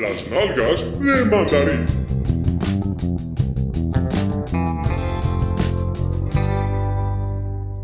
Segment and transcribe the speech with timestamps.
[0.00, 1.84] Las nalgas de mandarín.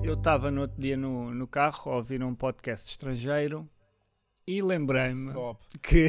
[0.02, 3.68] Eu estava no outro dia no, no carro a ouvir um podcast estrangeiro
[4.46, 5.32] e lembrei-me
[5.82, 6.08] que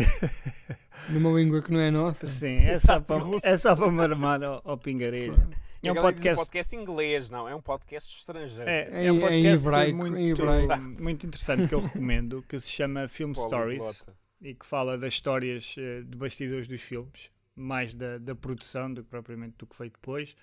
[1.09, 2.25] Numa língua que não é nossa.
[2.27, 5.35] sim, é só para, é só para me armar ao, ao pingarelho.
[5.83, 8.67] É um Aquela diz podcast, podcast inglês, não, é um podcast estrangeiro.
[8.69, 10.63] é, Em- é um podcast hebraico, muito, em hebraico.
[10.63, 10.81] Exato.
[11.03, 14.03] muito interessante que eu recomendo, que se chama Film Stories.
[14.41, 19.03] E que fala das histórias eh, de bastidores dos filmes, mais da, da produção do
[19.03, 20.35] que propriamente do que foi depois,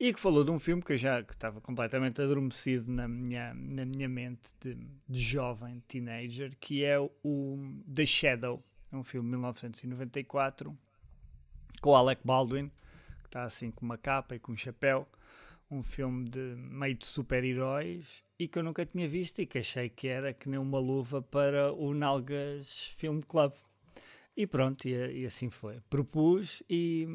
[0.00, 3.52] e que falou de um filme que eu já que estava completamente adormecido na minha,
[3.54, 4.74] na minha mente de,
[5.08, 7.58] de jovem teenager, que é o
[7.92, 8.62] The Shadow,
[8.92, 10.76] um filme de 1994
[11.80, 12.68] com o Alec Baldwin,
[13.20, 15.08] que está assim com uma capa e com um chapéu,
[15.70, 19.88] um filme de meio de super-heróis e que eu nunca tinha visto e que achei
[19.88, 23.52] que era que nem uma luva para o Nalgas Film Club.
[24.36, 25.80] E pronto, e, e assim foi.
[25.90, 27.06] Propus e,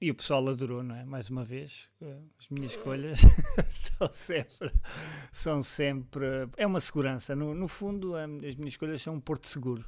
[0.00, 1.04] e o pessoal adorou, não é?
[1.04, 3.20] Mais uma vez, eh, as minhas escolhas
[3.70, 4.72] são sempre,
[5.32, 6.26] são sempre.
[6.56, 7.36] É uma segurança.
[7.36, 9.84] No, no fundo, as minhas escolhas são um porto seguro.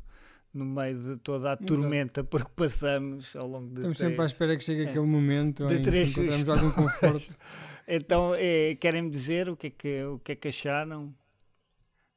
[0.52, 1.66] No meio de toda a Exato.
[1.66, 4.88] tormenta por que passamos ao longo de Estamos três- sempre à espera que chegue É.
[4.88, 7.36] aquele momento De em que três encontramos algum conforto.
[7.90, 11.14] Então, é, querem-me dizer o que, é que, o que é que acharam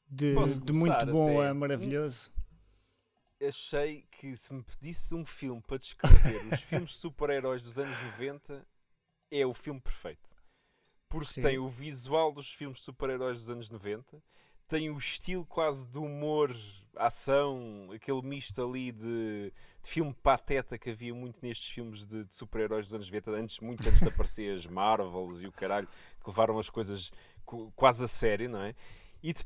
[0.09, 0.33] de,
[0.65, 2.29] de muito bom a maravilhoso?
[3.41, 7.95] Achei que se me pedisse um filme para descrever os filmes de super-heróis dos anos
[8.17, 8.67] 90,
[9.31, 10.35] é o filme perfeito.
[11.09, 11.41] Porque Sim.
[11.41, 14.21] tem o visual dos filmes de super-heróis dos anos 90,
[14.67, 16.55] tem o estilo quase de humor,
[16.95, 22.33] ação, aquele misto ali de, de filme pateta que havia muito nestes filmes de, de
[22.35, 26.29] super-heróis dos anos 90, antes, muito antes de aparecer as Marvels e o caralho, que
[26.29, 27.11] levaram as coisas
[27.45, 28.75] co- quase a sério, não é?
[29.23, 29.45] E, de-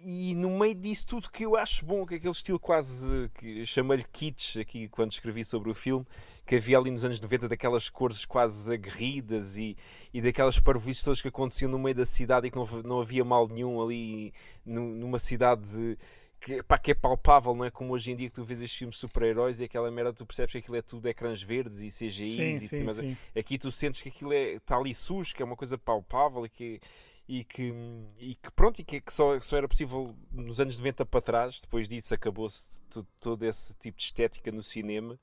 [0.00, 3.66] e no meio disso tudo que eu acho bom, que é aquele estilo quase que
[3.66, 6.06] chamei-lhe kitsch aqui quando escrevi sobre o filme,
[6.46, 9.76] que havia ali nos anos 90 daquelas cores quase aguerridas e,
[10.14, 13.24] e daquelas parvoíces todas que aconteciam no meio da cidade e que não, não havia
[13.24, 14.32] mal nenhum ali
[14.64, 15.98] nu- numa cidade
[16.40, 18.78] que, pá, que é palpável, não é como hoje em dia que tu vês estes
[18.78, 22.36] filmes super-heróis e aquela merda tu percebes que aquilo é tudo ecrãs verdes e CGIs
[22.36, 23.16] Sim, e sim, tudo, mas sim.
[23.36, 26.48] aqui tu sentes que aquilo é, está ali sujo, que é uma coisa palpável e
[26.48, 26.80] que,
[27.28, 27.72] e que,
[28.18, 31.60] e que pronto, e que, que só, só era possível nos anos 90 para trás,
[31.60, 35.18] depois disso acabou-se to- todo esse tipo de estética no cinema.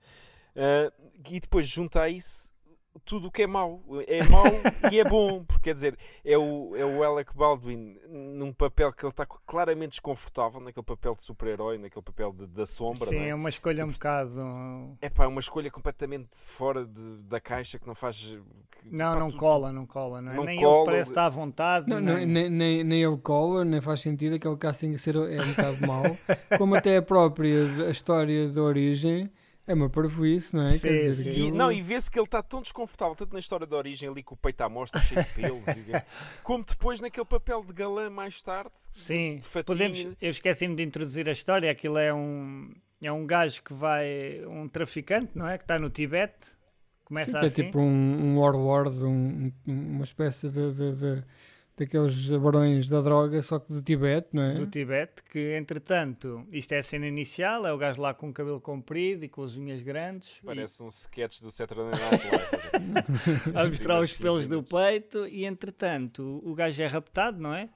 [0.56, 0.92] Ah,
[1.30, 2.55] e depois junta a isso
[3.04, 3.84] tudo o que é mau.
[4.08, 4.44] É mau
[4.92, 9.04] e é bom, porque quer dizer, é o, é o Alec Baldwin num papel que
[9.06, 13.10] ele está claramente desconfortável, naquele papel de super-herói, naquele papel de- da sombra.
[13.10, 13.30] Sim, não é?
[13.30, 14.98] é uma escolha um Tipo, bocado.
[15.02, 18.38] É pá, é uma escolha completamente fora de- da caixa que não faz.
[18.82, 20.36] que, Não, pá, não tu- cola, não cola, não é?
[20.36, 21.90] não nem cola, ele parece estar à vontade.
[21.90, 25.42] Não, não, nem- nem, nem, nem ele cola, nem faz sentido aquele casting ser é
[25.42, 26.04] um bocado mau,
[26.58, 29.30] como até a própria a história da origem
[29.68, 30.72] é uma parvoíce, não é?
[30.72, 31.28] Sim, Quer dizer, sim.
[31.28, 34.08] E, aquilo- não, e vê-se que ele está tão desconfortável, tanto na história da origem
[34.10, 36.04] ali com o peito à mostra, cheio de pelos, e-
[36.44, 38.72] como depois naquele papel de galã mais tarde.
[38.94, 41.72] Sim, de podemos, eu esqueci-me de introduzir a história.
[41.72, 42.72] Aquilo é um,
[43.02, 45.58] é um gajo que vai, um traficante, não é?
[45.58, 46.52] Que está no Tibete.
[47.04, 47.64] Começa Sim, que é assim.
[47.66, 47.84] tipo um,
[48.36, 51.24] um warlord, um- uma espécie de, de, de-
[51.78, 54.54] daqueles barões da droga, só que do Tibete, não é?
[54.54, 58.34] do Tibete, que entretanto, isto é a cena inicial, é o gajo lá com o
[58.34, 63.52] cabelo comprido e com as unhas grandes, e Parece um sketch do Saturday Night Live.
[63.56, 67.70] a mostrar os pelos 15 do peito, e entretanto, o gajo é raptado, não é?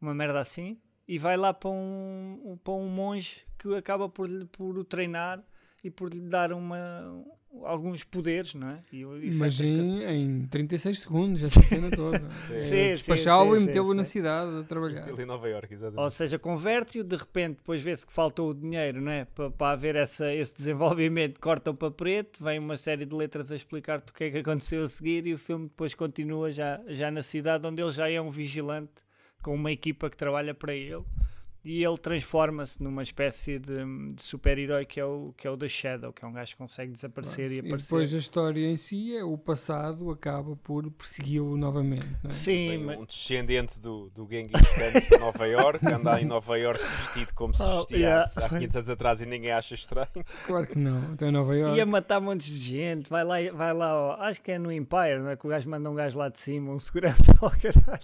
[0.00, 4.76] Uma merda assim, e vai lá para um, para um monge que acaba por, por
[4.78, 5.42] o treinar
[5.82, 7.24] e por lhe dar uma,
[7.64, 8.82] alguns poderes, não é?
[8.92, 12.30] E, e Mas em, em 36 segundos, essa cena toda.
[12.30, 12.76] Sim.
[12.76, 14.10] É, Despachá-lo sim, e metê-lo sim, na sim.
[14.10, 15.08] cidade a trabalhar.
[15.08, 16.02] Ali em Nova York, exatamente.
[16.02, 19.24] Ou seja, converte-o, de repente depois vê-se que faltou o dinheiro não é?
[19.24, 23.56] para, para haver essa, esse desenvolvimento, cortam para preto, vem uma série de letras a
[23.56, 27.10] explicar-te o que é que aconteceu a seguir e o filme depois continua já, já
[27.10, 29.02] na cidade onde ele já é um vigilante
[29.42, 31.04] com uma equipa que trabalha para ele
[31.70, 33.84] e ele transforma-se numa espécie de,
[34.14, 36.56] de super-herói que, é o, que é o The Shadow, que é um gajo que
[36.58, 37.84] consegue desaparecer e E aparecer.
[37.84, 42.06] depois a história em si, é, o passado acaba por persegui-lo novamente.
[42.24, 42.32] Não é?
[42.32, 46.80] Sim, mas- um descendente do, do Genghis Khan de Nova York, anda em Nova York
[46.82, 48.30] vestido como se Oh, vestia yeah.
[48.38, 50.08] há- há 500 anos atrás e ninguém acha estranho.
[50.46, 51.12] Claro que não.
[51.12, 51.76] Então em Nova York.
[51.76, 55.18] Ia matar montes de gente, vai lá, vai lá, ó, acho que é no Empire,
[55.18, 55.36] não é?
[55.36, 58.02] Que o gajo manda um gajo lá de cima, um segurança ao caralho.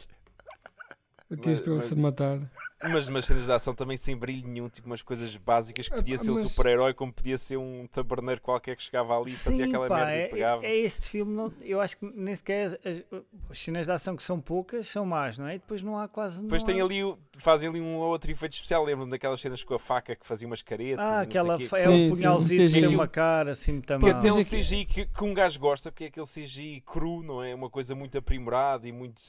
[1.30, 2.38] Mas- para ele mas- se matar.
[2.82, 5.98] Mas umas cenas de ação também sem brilho nenhum, tipo umas coisas básicas que Ah,
[5.98, 9.30] podia pá, ser um mas- super-herói, como podia ser um taberneiro qualquer que chegava ali
[9.32, 10.66] e fazia aquela pá, merda é, e pegava.
[10.66, 13.02] é este filme, não, eu acho que nem sequer as,
[13.50, 15.54] as cenas de ação que são poucas são más, não é?
[15.54, 16.42] E depois não há quase.
[16.42, 18.84] Depois não tem há- ali, fazem ali um ou outro efeito especial.
[18.84, 20.98] Lembro-me daquelas cenas com a faca que fazia umas caretas.
[21.02, 21.64] Ah, e não sei aquela quê.
[21.64, 24.16] é Sim, um punhalzinho um que tem uma cara assim muito Que mal.
[24.18, 26.82] até é um é que- CGI que, que um gajo gosta, porque é aquele CGI
[26.84, 27.54] cru, não é?
[27.54, 29.22] Uma coisa muito aprimorada e muito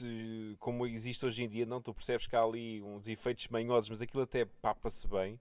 [0.58, 1.64] como existe hoje em dia.
[1.64, 5.38] Não, tu percebes que há ali uns efeitos manhosos, mas aquilo até papa-se bem.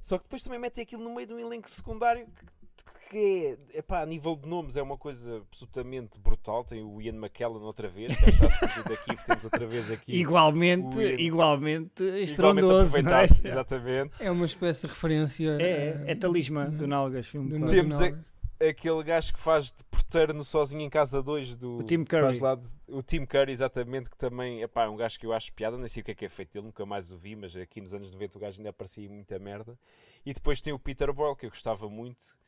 [0.00, 3.78] Só que depois também metem aquilo no meio de um elenco secundário que, que é,
[3.78, 6.64] epá, a nível de nomes é uma coisa absolutamente brutal.
[6.64, 10.12] Tem o Ian McKellen outra vez, já está daqui, temos outra vez aqui.
[10.18, 13.24] Igualmente, Ian- igualmente igualmente estrondoso, não é?
[13.24, 13.46] aproveitado.
[13.46, 14.22] Exatamente.
[14.24, 15.56] É uma espécie de referência.
[15.60, 17.50] É, é, é eh, talismã do- do Nalgas filme.
[17.58, 17.66] do.
[17.66, 18.24] Temos Nacional.
[18.68, 22.38] Aquele gajo que faz de porteiro no Sozinho em Casa 2 do O Tim Curry.
[22.38, 25.76] de- o Tim Curry, exatamente, que também epá, é um gajo que eu acho piada,
[25.78, 27.80] nem sei o que é que é feito dele, nunca mais o vi, mas aqui
[27.80, 29.78] nos anos 90 o gajo ainda aparecia muita merda.
[30.24, 32.38] E depois tem o Peter Boyle, que eu gostava muito,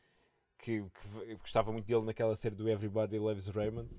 [0.59, 3.89] que, que gostava muito dele naquela série do Everybody Loves Raymond,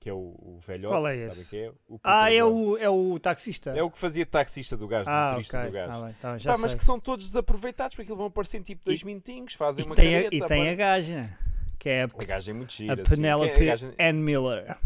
[0.00, 1.50] que é o, o velhote, Qual é sabe esse?
[1.50, 1.72] quem é?
[2.02, 3.70] Ah, é o, é o taxista.
[3.76, 5.92] É o que fazia taxista do gajo, do ah, motorista ok, do gajo.
[6.00, 8.62] tá bem, tá, já Pá, mas que são todos desaproveitados, porque aquilo vão aparecer em
[8.62, 10.34] tipo dois minutinhos, fazem E uma tem, a, careta.
[10.36, 11.38] e tem a gaja,
[11.80, 13.02] que é a, A gaja é muito a gira.
[13.02, 13.16] assim.
[13.16, 14.76] Penelope Quem é a gaja- Ann Miller.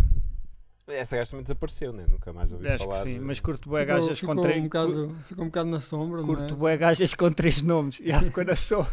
[0.87, 2.05] Essa gaja também desapareceu, né?
[2.09, 2.97] Nunca mais ouvi Acho falar.
[2.99, 4.61] que sim, de- mas curto bué gajas ficou com três.
[4.61, 6.57] um bocado, ficou um bocado na sombra, não Curto é?
[6.57, 7.97] bué gajas com três nomes.
[8.05, 8.91] Já ficou na sombra.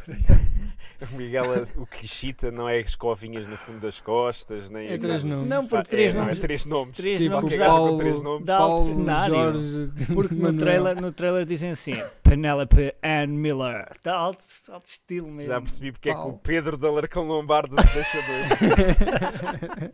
[1.12, 1.46] O Miguel,
[1.78, 4.88] o clichita não é escovinhas no fundo das costas, nem.
[4.90, 5.50] É três nomes.
[5.50, 6.40] Não, Ah, porque três é, não, é nomes.
[6.40, 6.96] três nomes.
[6.98, 8.46] Três Tipo, nomes gajo com Paulo, três nomes.
[8.46, 9.36] dá alto Paulo cenário.
[9.36, 13.90] Jorge, Porque no trailer, no trailer dizem assim: Penelope Ann Miller.
[14.04, 15.52] Dá alto, alto estilo mesmo.
[15.52, 16.34] Já percebi porque é que o.
[16.34, 19.92] Pedro da Larcão Lombardo te deixa doido.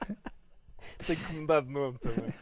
[1.05, 2.33] Tem que mudar de nome também.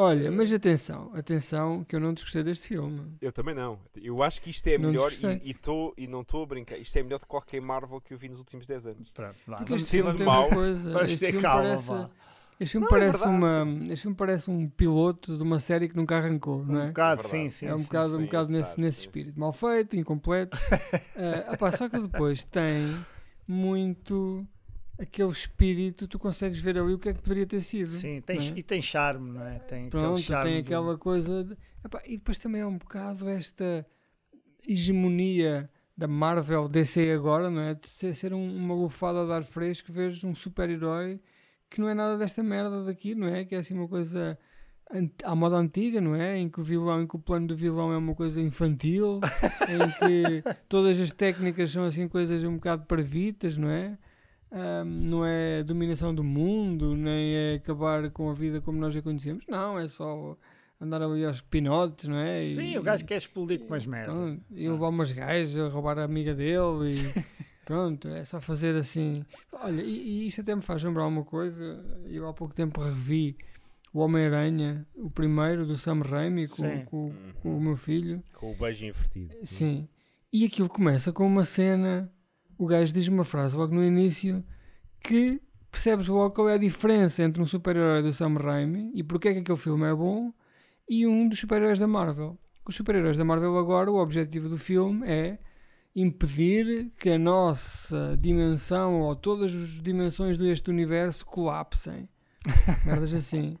[0.00, 3.16] Olha, mas atenção, atenção, que eu não desgostei deste filme.
[3.20, 3.80] Eu também não.
[4.00, 6.78] Eu acho que isto é Não melhor e, e, tô, e não estou a brincar.
[6.78, 9.10] Isto é melhor de qualquer Marvel que eu vi nos últimos 10 anos.
[9.10, 11.04] Pronto, vá, Porque este filme sendo tem mau, uma coisa.
[11.04, 12.10] Este ter filme calma, parece, vá.
[12.60, 13.36] este filme Não, é parece verdade.
[13.36, 16.86] uma, este filme parece um piloto de uma série que nunca arrancou, não Um é?
[16.86, 17.66] bocado, É sim, sim.
[17.66, 19.40] é um sim, bocado, um sim, bocado eu nesse, sabe, nesse espírito.
[19.40, 20.56] Mal feito, incompleto.
[21.20, 22.96] Ah, opá, só que depois tem
[23.48, 24.46] muito
[24.98, 27.90] aquele espírito, tu consegues ver ali o que é que poderia ter sido.
[27.92, 28.52] Sim, tem, é?
[28.56, 29.58] e tem charme, não é?
[29.60, 31.44] Tem Pronto, charme tem do- aquela coisa.
[31.44, 33.86] de- epá, e depois também é um bocado esta
[34.66, 37.74] hegemonia da Marvel DC agora, não é?
[37.74, 41.20] De ser, um- uma lufada de ar fresco, veres um super-herói
[41.70, 43.44] que não é nada desta merda daqui, não é?
[43.44, 44.38] Que é assim uma coisa
[45.24, 46.38] à moda antiga, não é?
[46.38, 49.20] Em que o vilão, em que o plano do vilão é uma coisa infantil,
[49.68, 53.98] em que todas as técnicas são assim coisas um bocado parvitas, não é?
[54.50, 59.02] Ahm, não é dominação do mundo, nem é acabar com a vida como nós a
[59.02, 60.36] conhecemos, não, é só
[60.80, 62.44] andar ali aos pinotes, não é?
[62.46, 64.14] E- Sim, o gajo quer explodir com umas merdas.
[64.14, 67.24] Pronto, e levar umas gajas a roubar a amiga dele e
[67.66, 69.22] pronto, é só fazer assim.
[69.52, 69.90] Olha, e,
[70.24, 71.84] e isto até me faz lembrar uma coisa.
[72.06, 73.36] Eu há pouco tempo revi
[73.92, 77.12] o Homem-Aranha, o primeiro do Sam Raimi com, com-
[77.42, 78.22] com o meu filho.
[78.34, 79.34] Com o beijo invertido.
[79.42, 79.88] Sim.
[80.32, 82.10] E aquilo começa com uma cena.
[82.58, 84.44] O gajo diz uma frase logo no início
[85.00, 85.40] que
[85.70, 89.32] percebes logo qual é a diferença entre um super-herói do Sam Raimi e porque é
[89.32, 90.32] que aquele filme é bom
[90.88, 92.36] e um dos super-heróis da Marvel.
[92.68, 95.38] Os super-heróis da Marvel agora, o objetivo do filme é
[95.94, 102.08] impedir que a nossa dimensão ou todas as dimensões deste universo colapsem.
[102.84, 103.56] Merdas assim.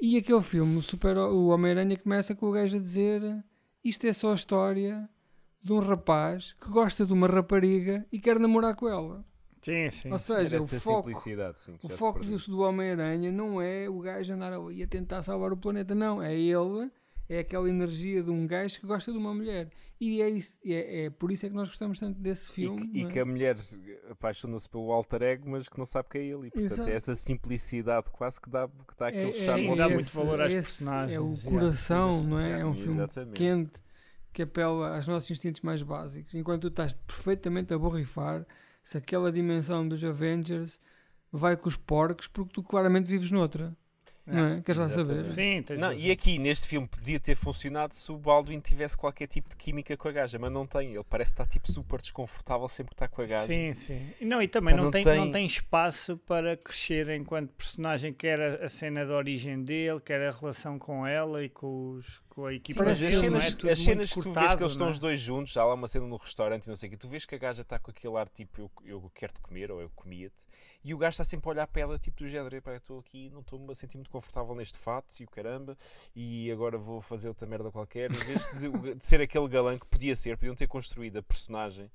[0.00, 3.22] E aquele filme, o, super, o Homem-Aranha, começa com o gajo a dizer
[3.84, 5.08] isto é só a história
[5.62, 9.24] de um rapaz que gosta de uma rapariga e quer namorar com ela.
[9.60, 10.10] Sim, sim.
[10.10, 11.76] Ou seja, o Essa foco, simplicidade, sim.
[11.82, 15.94] o foco do, Homem-Aranha não é o gajo andar ali a tentar salvar o planeta,
[15.94, 16.22] não.
[16.22, 16.90] É ele,
[17.28, 19.68] é aquela energia de um gajo que gosta de uma mulher.
[20.00, 22.88] E é, isso, é, é por isso é que nós gostamos tanto desse E filme.
[22.88, 23.08] que, e é?
[23.08, 23.54] que a mulher
[24.10, 26.46] apaixona-se pelo alter ego, mas que não sabe que é ele.
[26.46, 26.88] E portanto Exato.
[26.88, 29.64] é essa simplicidade quase que dá, que dá aquele é, charme.
[29.64, 30.02] Sim, ao dá filme.
[30.02, 32.60] muito valor às esse personagens, É o coração, não é?
[32.60, 33.36] É um filme Exatamente.
[33.36, 33.89] quente
[34.32, 36.34] que apela aos nossos instintos mais básicos.
[36.34, 38.46] Enquanto tu estás perfeitamente a borrifar
[38.82, 40.80] se aquela dimensão dos Avengers
[41.32, 43.76] vai com os porcos, porque tu claramente vives noutra.
[44.26, 44.60] Não é?
[44.62, 45.26] Queres lá saber?
[45.26, 49.26] Sim, tens Não, e aqui neste filme podia ter funcionado se o Baldwin tivesse qualquer
[49.26, 50.94] tipo de química com a gaja, mas não tem.
[50.94, 53.46] Ele parece estar tipo super desconfortável sempre que está com a gaja.
[53.46, 54.00] Sim, sim.
[54.20, 58.12] E Não, e também não, não tem, tem- não tem espaço para crescer enquanto personagem,
[58.12, 62.06] quer a, a cena de origem dele, quer a relação com ela e com, os,
[62.40, 63.10] com a Sim, equipa dele, as é?
[63.10, 64.90] cenas, Tudo as cenas que tu vês cortado, que eles estão é?
[64.90, 67.08] os dois juntos, há lá uma cena no restaurante e não sei o que, tu
[67.08, 69.90] vês que a gaja está com aquele ar tipo eu, eu quero-te comer ou eu
[69.90, 70.46] comia-te,
[70.82, 72.98] e o gajo está sempre a olhar para ela tipo do género, "Epá, eu estou
[72.98, 75.76] aqui, não estou-me a sentir muito confortável neste fato e o caramba,
[76.16, 79.86] e agora vou fazer outra merda qualquer, em vez de, de ser aquele galã que
[79.86, 81.90] podia ser, podiam ter construído a personagem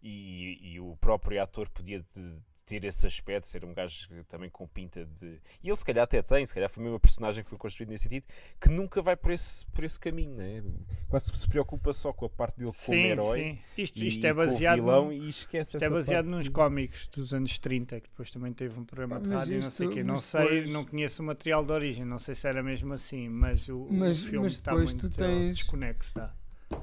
[0.00, 2.36] e, e o próprio ator podia de
[2.68, 5.40] ter esse aspecto, ser um gajo também com pinta de.
[5.62, 7.92] E ele se calhar até tem, se calhar foi mesmo a personagem que foi construída
[7.92, 8.26] nesse sentido,
[8.60, 10.62] que nunca vai por esse, por esse caminho, né?
[11.08, 13.38] Quase se preocupa só com a parte dele como Sim, herói.
[13.74, 13.82] sim.
[13.82, 16.36] Isto, E, isto é com o baseado, vilão num- e esquece isto é baseado parte.
[16.36, 19.62] nos cómics dos anos 30, que depois também teve um programa de Mas rádio e
[19.62, 20.04] não sei o isto- quê.
[20.04, 22.92] Não mas sei, depois- não conheço o material de origem, não sei se era mesmo
[22.92, 26.14] assim, mas o, o Mas- filme mas está depois muito tens- desconexo.
[26.14, 26.34] Tá?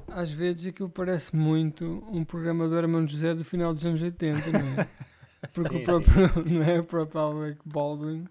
[0.08, 4.50] Às vezes aquilo parece muito um programa do Hermano José do final dos anos 80,
[4.50, 4.88] não é?
[5.52, 6.80] Porque Sim, o próprio, não é?
[6.80, 8.26] o próprio Alec Baldwin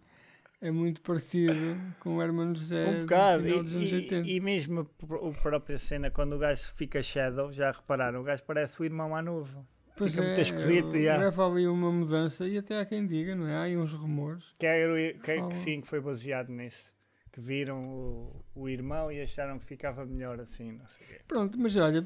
[0.61, 3.47] é muito parecido com o Hermano José um bocado.
[3.47, 4.15] E, 80.
[4.27, 8.21] e, e mesmo a pr- a própria cena, quando o gajo fica shadow, já repararam,
[8.21, 9.65] o gajo parece o irmão mais novo.
[9.97, 11.17] Pois fica é, muito esquisito, já.
[11.17, 13.55] leva ali uma mudança e até há quem diga, não é?
[13.55, 14.43] Há aí uns rumores.
[14.59, 16.93] Que, era, i- que, que sim, que foi baseado nisso.
[17.31, 21.05] Que viram o, o irmão e acharam que ficava melhor assim, não sei.
[21.27, 22.05] Pronto, mas olha,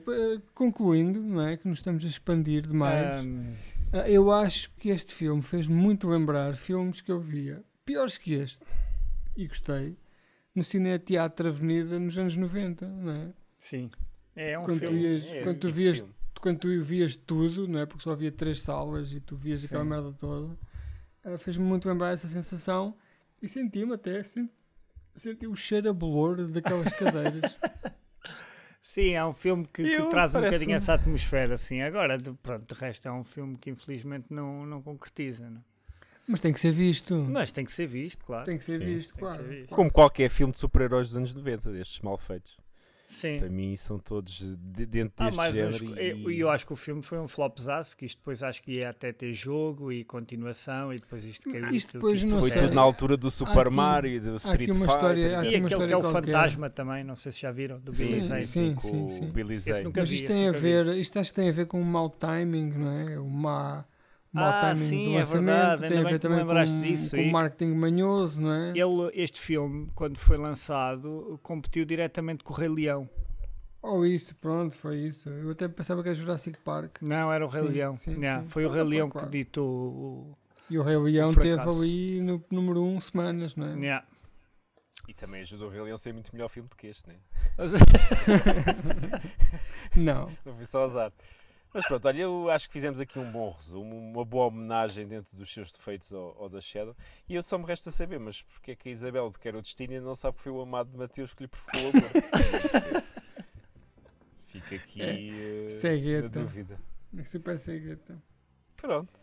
[0.54, 1.56] concluindo, não é?
[1.58, 3.08] Que nos estamos a expandir demais.
[3.08, 3.24] Ah,
[4.08, 8.64] Eu acho que este filme fez muito lembrar filmes que eu via, piores que este,
[9.36, 9.98] e gostei,
[10.54, 13.34] no Cine Teatro Avenida nos anos 90, não é?
[13.58, 13.90] sim.
[14.36, 15.02] É um Quando tu filme.
[15.02, 16.14] ias- É quando tu tipo vias- filme.
[16.40, 17.86] Quando tu vias tudo, não é?
[17.86, 19.90] Porque só havia três salas e tu vias aquela Sim.
[19.90, 20.58] merda toda,
[21.26, 22.96] ah, fez-me muito lembrar essa sensação
[23.42, 24.54] e senti-me até, senti,
[25.16, 27.58] senti o cheiro a bolor daquelas cadeiras.
[28.82, 31.82] Sim, é um filme que, que traz um bocadinho essa atmosfera, assim.
[31.82, 35.64] Agora, de, pronto, de resto é um filme que infelizmente não, não concretiza, não?
[36.28, 37.16] Mas tem que ser visto.
[37.28, 38.46] Mas tem que ser visto, claro.
[38.46, 39.36] Tem que ser Sim, visto, tem que claro.
[39.36, 39.76] ser visto.
[39.76, 42.56] Como qualquer filme de super-heróis dos anos 90, destes mal feitos.
[43.12, 43.40] Sim.
[43.40, 46.00] Para mim são todos de- dentro Há deste género.
[46.00, 48.74] eu, e- eu acho que o filme foi um flopzaço, que isto depois acho que
[48.74, 51.70] ia até ter jogo e continuação e depois isto caiu.
[51.72, 52.62] Isto depois Isto Foi sei.
[52.62, 54.94] tudo na altura do Super aqui- Mario e do Street uma Fighter.
[54.96, 56.22] história- E uma aquele que é o qualquer.
[56.28, 58.46] Fantasma também, não sei se já viram, do Sim, Billy Zane.
[58.46, 59.32] sim, Sim, com sim, o sim.
[59.32, 59.92] Billy Zane.
[59.96, 60.60] Mas vi, isto esse tem a vi.
[60.60, 63.20] ver, isto acho que tem a ver com o mau timing, não é?
[63.20, 63.86] O má, mau
[64.36, 67.74] Ah, sim, é verdade, tem ainda a ver também lembraste com, disso, com e- marketing
[67.74, 68.70] manhoso, não é?
[68.70, 73.10] Ele, este filme, quando foi lançado, competiu diretamente com o Rei Leão.
[73.82, 75.30] Ou isso, pronto, foi isso.
[75.30, 76.98] Eu até pensava que era Jurassic Park.
[77.02, 77.98] Não, era o Rei Sim, Leão.
[77.98, 78.50] sim, Yeah, sim.
[78.50, 80.38] Foi o Rei Leão que ditou o.
[80.70, 83.80] E o Rei Leão O teve ali no número 1 um semanas, não é?
[83.80, 84.06] Yeah.
[85.08, 87.16] E também ajudou o Rei Leão a ser muito melhor filme do que este, né?
[89.96, 90.30] Não.
[90.46, 91.12] Não foi só azar.
[91.74, 95.38] Mas pronto, olha, eu acho que fizemos aqui um bom resumo, uma boa homenagem dentro
[95.38, 96.96] dos seus defeitos ao, ao da Shadow.
[97.28, 99.62] E eu só me resta saber, mas porque é que a Isabel de Quer o
[99.62, 103.04] Destino ainda não sabe que foi o amado de Mateus que lhe provocou o amor?
[104.48, 106.30] Fica aqui eh, a cegueta.
[106.40, 106.80] dúvida.
[107.24, 108.18] Super cegueta.
[108.76, 109.20] Pronto,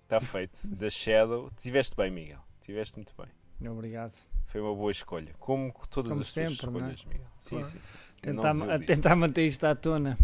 [0.00, 0.68] está feito.
[0.74, 2.40] Da Shadow, tiveste bem, Miguel.
[2.62, 3.70] Tiveste muito bem.
[3.70, 4.14] Obrigado.
[4.46, 5.34] Foi uma boa escolha.
[5.38, 6.92] Como todas Como as tuas sempre, não é?
[6.92, 7.26] escolhas, Miguel.
[7.36, 7.64] Sim, Claro.
[7.66, 7.94] sim, sim.
[8.22, 10.16] Tentar, a tentar manter isto à tona.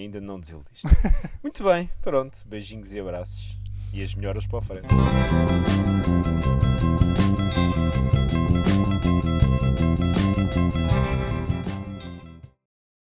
[0.00, 0.88] Ainda não desiludiste.
[1.42, 2.38] Muito bem, pronto.
[2.46, 3.58] Beijinhos e abraços.
[3.92, 4.86] E as melhoras para a frente.